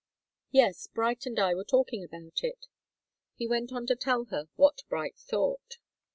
"Yes. 0.49 0.87
Bright 0.87 1.27
and 1.27 1.37
I 1.37 1.53
were 1.53 1.63
talking 1.63 2.03
about 2.03 2.43
it." 2.43 2.65
He 3.35 3.45
went 3.45 3.71
on 3.71 3.85
to 3.85 3.95
tell 3.95 4.25
her 4.31 4.49
what 4.55 4.81
Bright 4.89 5.15
thought. 5.15 5.77